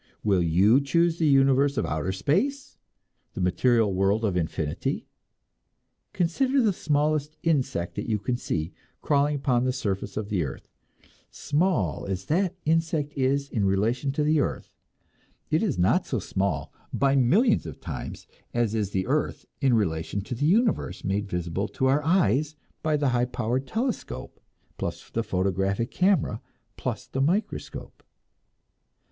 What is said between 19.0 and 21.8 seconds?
earth in relation to the universe made visible